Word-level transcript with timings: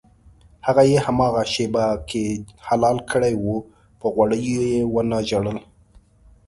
هغه 0.65 0.83
یې 0.91 0.97
هماغې 1.05 1.43
شېبه 1.53 1.85
کې 2.09 2.23
حلال 2.67 2.97
کړی 3.11 3.33
و 3.37 3.47
په 3.99 4.07
غوړیو 4.15 4.61
یې 4.71 4.79
ونه 4.93 5.17
ژړل. 5.29 5.57